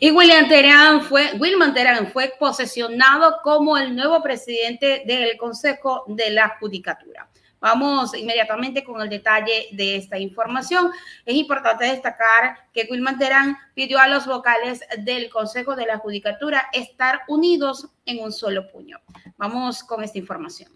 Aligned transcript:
Y 0.00 0.12
William 0.12 0.48
Terán 0.48 1.02
fue, 1.02 1.32
Wilman 1.40 1.74
Terán 1.74 2.06
fue 2.12 2.32
posesionado 2.38 3.38
como 3.42 3.76
el 3.76 3.96
nuevo 3.96 4.22
presidente 4.22 5.02
del 5.04 5.36
Consejo 5.36 6.04
de 6.06 6.30
la 6.30 6.56
Judicatura. 6.60 7.28
Vamos 7.60 8.16
inmediatamente 8.16 8.84
con 8.84 9.00
el 9.00 9.08
detalle 9.08 9.66
de 9.72 9.96
esta 9.96 10.16
información. 10.16 10.92
Es 11.26 11.34
importante 11.34 11.86
destacar 11.86 12.58
que 12.72 12.86
Wilman 12.88 13.18
Terán 13.18 13.56
pidió 13.74 13.98
a 13.98 14.06
los 14.06 14.24
vocales 14.26 14.82
del 14.98 15.28
Consejo 15.28 15.74
de 15.74 15.86
la 15.86 15.98
Judicatura 15.98 16.68
estar 16.72 17.22
unidos 17.26 17.88
en 18.06 18.20
un 18.22 18.30
solo 18.30 18.70
puño. 18.70 19.00
Vamos 19.36 19.82
con 19.82 20.04
esta 20.04 20.18
información. 20.18 20.70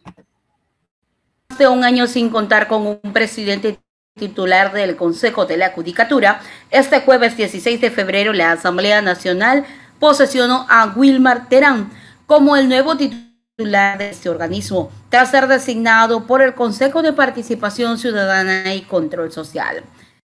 De 1.56 1.68
un 1.68 1.84
año 1.84 2.08
sin 2.08 2.28
contar 2.28 2.66
con 2.66 2.88
un 2.88 3.12
presidente 3.12 3.78
titular 4.22 4.72
del 4.72 4.96
Consejo 4.96 5.46
de 5.46 5.56
la 5.56 5.70
Judicatura, 5.70 6.40
este 6.70 7.00
jueves 7.00 7.36
16 7.36 7.80
de 7.80 7.90
febrero 7.90 8.32
la 8.32 8.52
Asamblea 8.52 9.00
Nacional 9.00 9.64
posesionó 9.98 10.66
a 10.68 10.92
Wilmar 10.94 11.48
Terán 11.48 11.90
como 12.26 12.56
el 12.56 12.68
nuevo 12.68 12.96
titular 12.96 13.98
de 13.98 14.10
este 14.10 14.28
organismo, 14.28 14.90
tras 15.08 15.30
ser 15.30 15.46
designado 15.46 16.26
por 16.26 16.42
el 16.42 16.54
Consejo 16.54 17.02
de 17.02 17.12
Participación 17.12 17.98
Ciudadana 17.98 18.74
y 18.74 18.82
Control 18.82 19.32
Social. 19.32 19.82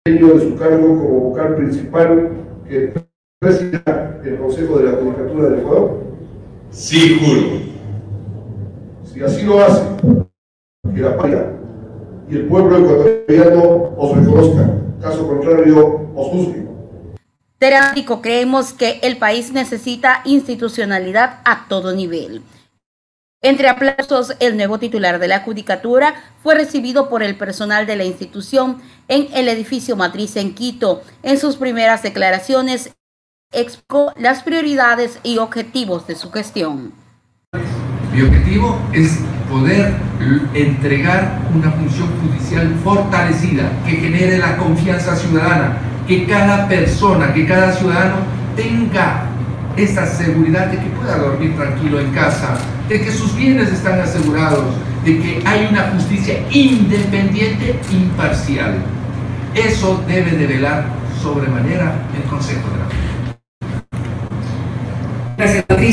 de 0.05 0.20
su 0.20 0.55
cargo 0.57 0.88
como 0.88 1.20
vocal 1.29 1.55
principal 1.55 2.31
que 2.67 2.93
presida 3.40 4.20
el 4.23 4.38
Consejo 4.38 4.79
de 4.79 4.91
la 4.91 4.98
Judicatura 4.98 5.49
del 5.49 5.59
Ecuador? 5.59 6.04
Sí, 6.71 7.20
juro. 7.20 7.76
Si 9.13 9.23
así 9.23 9.43
lo 9.43 9.63
hace, 9.63 9.84
que 10.93 11.02
la 11.02 11.17
patria 11.17 11.52
y 12.29 12.35
el 12.35 12.47
pueblo 12.47 12.77
ecuatoriano 12.77 13.93
os 13.97 14.17
reconozca. 14.17 14.70
Caso 15.02 15.27
contrario, 15.27 16.09
os 16.15 16.27
juzgue. 16.27 16.68
Terático, 17.57 18.21
creemos 18.21 18.73
que 18.73 18.99
el 19.01 19.18
país 19.18 19.51
necesita 19.51 20.21
institucionalidad 20.26 21.40
a 21.46 21.68
todo 21.68 21.93
nivel. 21.93 22.41
Entre 23.41 23.70
aplausos, 23.70 24.35
el 24.40 24.57
nuevo 24.57 24.79
titular 24.79 25.20
de 25.20 25.27
la 25.27 25.41
Judicatura 25.41 26.15
fue 26.41 26.55
recibido 26.55 27.09
por 27.09 27.21
el 27.21 27.37
personal 27.37 27.85
de 27.85 27.96
la 27.96 28.03
institución 28.03 28.81
en 29.07 29.27
el 29.34 29.48
edificio 29.48 29.96
matriz 29.96 30.35
en 30.35 30.55
Quito. 30.55 31.03
En 31.21 31.37
sus 31.37 31.55
primeras 31.55 32.01
declaraciones, 32.01 32.96
explicó 33.51 34.12
las 34.18 34.41
prioridades 34.41 35.20
y 35.23 35.37
objetivos 35.37 36.07
de 36.07 36.15
su 36.15 36.31
gestión. 36.31 36.93
Mi 38.12 38.21
objetivo 38.23 38.79
es 38.93 39.20
poder 39.49 39.93
entregar 40.54 41.40
una 41.54 41.71
función 41.71 42.07
judicial 42.21 42.76
fortalecida 42.84 43.71
que 43.85 43.91
genere 43.91 44.37
la 44.37 44.57
confianza 44.57 45.15
ciudadana, 45.15 45.77
que 46.07 46.26
cada 46.26 46.68
persona, 46.68 47.34
que 47.34 47.46
cada 47.46 47.74
ciudadano 47.74 48.15
tenga 48.55 49.26
esa 49.76 50.05
seguridad 50.05 50.68
de 50.68 50.77
que 50.77 50.90
pueda 50.90 51.18
dormir 51.18 51.55
tranquilo 51.55 51.99
en 51.99 52.12
casa, 52.12 52.57
de 52.87 53.02
que 53.02 53.12
sus 53.12 53.35
bienes 53.35 53.71
están 53.71 53.99
asegurados, 53.99 54.76
de 55.04 55.20
que 55.20 55.43
hay 55.46 55.68
una 55.70 55.91
justicia 55.91 56.40
independiente, 56.49 57.80
imparcial. 57.91 58.76
Eso 59.54 60.04
debe 60.07 60.32
de 60.32 60.48
velar 60.48 60.85
sobremanera 61.21 61.93
el 62.15 62.24
Consejo 62.30 62.70
de 62.70 62.77
la 62.77 63.15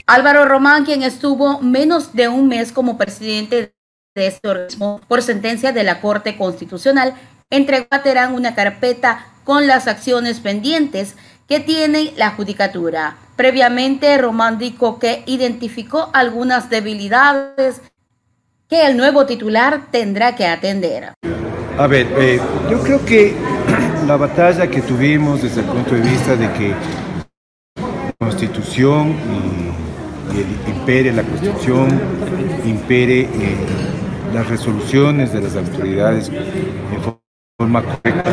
Álvaro 0.07 0.45
Román, 0.45 0.85
quien 0.85 1.03
estuvo 1.03 1.61
menos 1.61 2.15
de 2.15 2.29
un 2.29 2.49
mes 2.49 2.73
como 2.73 2.99
presidente 2.99 3.75
de 4.15 4.27
este 4.27 4.49
organismo 4.49 5.01
por 5.09 5.23
sentencia 5.23 5.73
de 5.73 5.85
la 5.85 6.01
Corte 6.01 6.37
Constitucional, 6.37 7.15
entregó 7.51 7.87
a 7.91 8.03
Terán 8.03 8.35
una 8.35 8.55
carpeta 8.55 9.27
con 9.45 9.67
las 9.67 9.89
acciones 9.89 10.41
pendientes 10.41 11.17
que 11.49 11.61
tiene 11.61 12.13
la 12.17 12.31
judicatura. 12.31 13.17
Previamente, 13.37 14.17
Román 14.19 14.59
dijo 14.59 14.99
que 14.99 15.23
identificó 15.27 16.11
algunas 16.13 16.71
debilidades 16.71 17.81
que 18.69 18.87
el 18.87 18.97
nuevo 18.97 19.27
titular 19.27 19.89
tendrá 19.91 20.35
que 20.35 20.47
atender. 20.47 21.13
A 21.79 21.87
ver, 21.87 22.07
eh, 22.19 22.41
yo 22.71 22.81
creo 22.83 23.05
que 23.05 23.35
la 24.07 24.17
batalla 24.17 24.67
que 24.67 24.83
tuvimos 24.83 25.43
desde 25.43 25.61
el 25.61 25.67
punto 25.67 25.95
de 25.95 26.01
vista 26.01 26.37
de 26.37 26.51
que 26.53 26.75
constitución 28.33 29.11
y, 29.11 30.39
y 30.39 30.71
impere 30.71 31.13
la 31.13 31.23
constitución, 31.23 31.89
impere 32.65 33.21
eh, 33.21 33.29
las 34.33 34.49
resoluciones 34.49 35.35
de 35.35 35.43
las 35.43 35.55
autoridades 35.55 36.31
en 36.31 37.15
forma 37.59 37.83
correcta, 37.83 38.31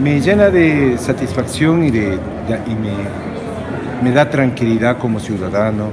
me 0.00 0.20
llena 0.20 0.50
de 0.50 0.96
satisfacción 0.98 1.82
y, 1.82 1.90
de, 1.90 2.14
y 2.14 2.74
me, 2.74 4.08
me, 4.08 4.14
da 4.14 4.30
tranquilidad 4.30 4.98
como 4.98 5.18
ciudadano 5.18 5.88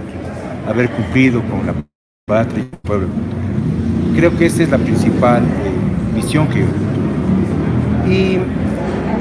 haber 0.68 0.92
cumplido 0.92 1.42
con 1.42 1.66
la 1.66 1.74
patria 2.28 2.60
y 2.60 2.62
el 2.62 2.80
pueblo. 2.80 3.08
Creo 4.16 4.38
que 4.38 4.46
esa 4.46 4.62
es 4.62 4.70
la 4.70 4.78
principal 4.78 5.42
eh, 5.44 6.14
misión 6.14 6.48
que 6.48 6.60
yo 6.60 6.66
Y 8.08 8.38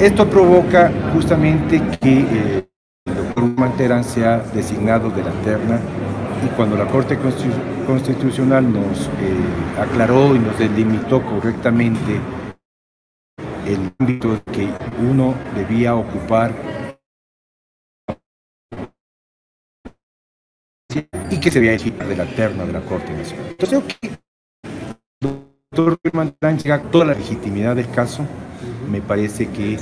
esto 0.05 0.29
provoca 0.29 0.93
justamente 1.15 1.81
que 2.01 2.19
eh, 2.21 2.72
Terán 3.77 4.05
se 4.05 4.25
ha 4.25 4.39
designado 4.39 5.11
de 5.11 5.25
la 5.25 5.33
terna 5.43 5.81
y 6.45 6.49
cuando 6.55 6.77
la 6.77 6.87
Corte 6.87 7.19
Constitucional 7.87 8.73
nos 8.73 9.07
eh, 9.07 9.81
aclaró 9.81 10.37
y 10.37 10.39
nos 10.39 10.57
delimitó 10.59 11.21
correctamente 11.23 12.21
el 13.67 13.93
ámbito 13.99 14.41
que 14.53 14.69
uno 15.01 15.35
debía 15.57 15.97
ocupar 15.97 16.53
y 21.31 21.41
que 21.41 21.51
se 21.51 21.59
veía 21.59 21.77
de 21.77 22.17
la 22.17 22.27
terna 22.27 22.65
de 22.65 22.73
la 22.73 22.81
Corte 22.83 23.13
Nacional. 23.13 23.47
Entonces 23.51 23.83
el 24.03 24.19
doctor 25.21 25.99
llega 26.63 26.83
toda 26.83 27.07
la 27.07 27.15
legitimidad 27.15 27.75
del 27.75 27.91
caso, 27.91 28.25
me 28.89 29.01
parece 29.01 29.49
que 29.49 29.79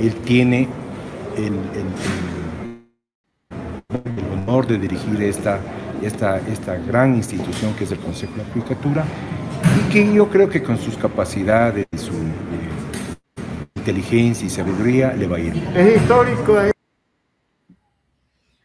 él 0.00 0.14
tiene 0.24 0.68
el 1.36 1.54
honor 4.56 4.66
de 4.66 4.78
dirigir 4.78 5.22
esta, 5.22 5.60
esta, 6.02 6.38
esta 6.48 6.76
gran 6.76 7.14
institución 7.14 7.74
que 7.76 7.84
es 7.84 7.92
el 7.92 7.98
Consejo 7.98 8.32
de 8.32 8.44
la 8.44 8.50
Judicatura 8.52 9.04
y 9.78 9.92
que 9.92 10.14
yo 10.14 10.28
creo 10.30 10.48
que 10.48 10.62
con 10.62 10.78
sus 10.78 10.96
capacidades, 10.96 11.86
su 11.92 12.12
eh, 12.12 13.16
inteligencia 13.74 14.46
y 14.46 14.50
sabiduría 14.50 15.12
le 15.12 15.26
va 15.26 15.36
a 15.36 15.40
ir. 15.40 15.54
Es 15.74 16.00
histórico. 16.00 16.60
Eh. 16.60 16.72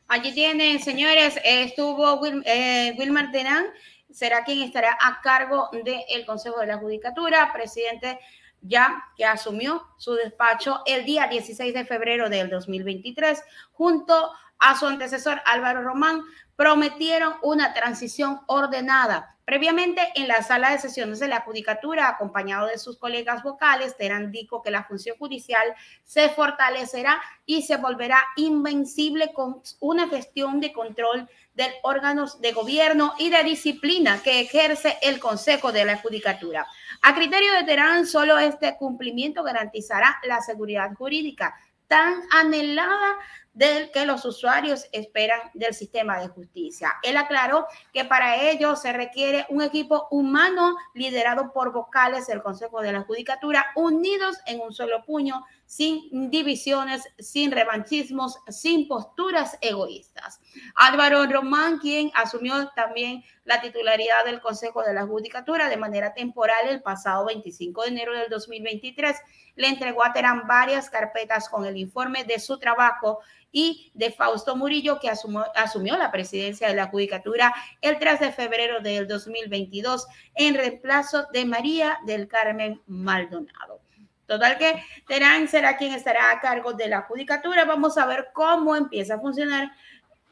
Allí 0.07 0.33
tienen, 0.33 0.79
señores, 0.79 1.37
estuvo 1.43 2.25
eh, 2.45 2.95
Wilmar 2.97 3.31
Denán, 3.31 3.65
será 4.09 4.43
quien 4.45 4.61
estará 4.61 4.97
a 4.99 5.19
cargo 5.21 5.69
del 5.83 6.25
Consejo 6.25 6.61
de 6.61 6.67
la 6.67 6.77
Judicatura, 6.77 7.51
presidente 7.53 8.17
ya 8.61 9.03
que 9.17 9.25
asumió 9.25 9.87
su 9.97 10.13
despacho 10.13 10.81
el 10.85 11.03
día 11.03 11.27
16 11.27 11.73
de 11.73 11.83
febrero 11.83 12.29
del 12.29 12.49
2023, 12.49 13.43
junto 13.71 14.31
a 14.61 14.77
su 14.79 14.87
antecesor 14.87 15.41
Álvaro 15.45 15.83
Román, 15.83 16.21
prometieron 16.55 17.33
una 17.41 17.73
transición 17.73 18.39
ordenada. 18.45 19.35
Previamente, 19.43 20.01
en 20.15 20.27
la 20.27 20.43
sala 20.43 20.69
de 20.69 20.79
sesiones 20.79 21.19
de 21.19 21.27
la 21.27 21.41
Judicatura, 21.41 22.07
acompañado 22.07 22.67
de 22.67 22.77
sus 22.77 22.97
colegas 22.97 23.43
vocales, 23.43 23.97
Terán 23.97 24.31
dijo 24.31 24.61
que 24.61 24.71
la 24.71 24.83
función 24.83 25.17
judicial 25.17 25.73
se 26.05 26.29
fortalecerá 26.29 27.19
y 27.45 27.63
se 27.63 27.77
volverá 27.77 28.23
invencible 28.37 29.33
con 29.33 29.61
una 29.79 30.07
gestión 30.07 30.61
de 30.61 30.71
control 30.71 31.27
de 31.53 31.65
órganos 31.81 32.39
de 32.39 32.53
gobierno 32.53 33.13
y 33.17 33.29
de 33.29 33.43
disciplina 33.43 34.21
que 34.23 34.39
ejerce 34.39 34.97
el 35.01 35.19
Consejo 35.19 35.71
de 35.71 35.83
la 35.83 35.97
Judicatura. 35.97 36.65
A 37.01 37.15
criterio 37.15 37.51
de 37.53 37.63
Terán, 37.63 38.05
solo 38.05 38.37
este 38.37 38.77
cumplimiento 38.77 39.43
garantizará 39.43 40.21
la 40.23 40.39
seguridad 40.41 40.93
jurídica 40.93 41.55
tan 41.91 42.21
anhelada 42.31 43.17
del 43.53 43.91
que 43.91 44.05
los 44.05 44.23
usuarios 44.23 44.85
esperan 44.93 45.41
del 45.53 45.73
sistema 45.73 46.21
de 46.21 46.29
justicia. 46.29 46.93
Él 47.03 47.17
aclaró 47.17 47.67
que 47.91 48.05
para 48.05 48.49
ello 48.49 48.77
se 48.77 48.93
requiere 48.93 49.45
un 49.49 49.61
equipo 49.61 50.07
humano 50.09 50.77
liderado 50.93 51.51
por 51.51 51.73
vocales 51.73 52.27
del 52.27 52.41
Consejo 52.41 52.81
de 52.81 52.93
la 52.93 53.01
Judicatura, 53.01 53.65
unidos 53.75 54.37
en 54.45 54.61
un 54.61 54.71
solo 54.71 55.03
puño, 55.03 55.43
sin 55.65 56.29
divisiones, 56.29 57.03
sin 57.19 57.51
revanchismos, 57.51 58.39
sin 58.47 58.87
posturas 58.87 59.57
egoístas. 59.59 60.39
Álvaro 60.75 61.25
Román, 61.25 61.79
quien 61.79 62.11
asumió 62.13 62.69
también 62.75 63.23
la 63.43 63.61
titularidad 63.61 64.25
del 64.25 64.41
Consejo 64.41 64.83
de 64.83 64.93
la 64.93 65.05
Judicatura 65.05 65.69
de 65.69 65.77
manera 65.77 66.13
temporal 66.13 66.67
el 66.69 66.81
pasado 66.81 67.25
25 67.25 67.83
de 67.83 67.87
enero 67.87 68.13
del 68.13 68.29
2023, 68.29 69.15
le 69.55 69.67
entregó 69.67 70.03
a 70.03 70.13
Terán 70.13 70.47
varias 70.47 70.89
carpetas 70.89 71.49
con 71.49 71.65
el 71.65 71.77
informe 71.77 72.23
de 72.23 72.39
su 72.39 72.57
trabajo 72.57 73.19
y 73.51 73.91
de 73.93 74.11
Fausto 74.11 74.55
Murillo, 74.55 74.99
que 74.99 75.09
asumió, 75.09 75.97
la 75.97 76.11
presidencia 76.11 76.67
de 76.67 76.75
la 76.75 76.87
Judicatura 76.87 77.53
el 77.81 77.99
3 77.99 78.19
de 78.19 78.31
febrero 78.31 78.79
del 78.79 79.07
2022 79.07 80.07
en 80.35 80.55
reemplazo 80.55 81.27
de 81.33 81.45
María 81.45 81.99
del 82.05 82.27
Carmen 82.27 82.81
Maldonado. 82.87 83.81
Total 84.25 84.57
que 84.57 84.81
Terán 85.07 85.49
será 85.49 85.75
quien 85.75 85.93
estará 85.93 86.31
a 86.31 86.39
cargo 86.39 86.71
de 86.71 86.87
la 86.87 87.01
judicatura. 87.01 87.65
Vamos 87.65 87.97
a 87.97 88.05
ver 88.05 88.29
cómo 88.33 88.77
empieza 88.77 89.15
a 89.15 89.19
funcionar 89.19 89.73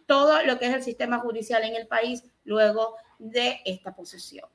todo 0.09 0.41
lo 0.41 0.57
que 0.57 0.65
es 0.65 0.73
el 0.73 0.81
sistema 0.81 1.19
judicial 1.19 1.63
en 1.63 1.75
el 1.75 1.85
país 1.85 2.23
luego 2.43 2.95
de 3.19 3.61
esta 3.63 3.95
posesión. 3.95 4.49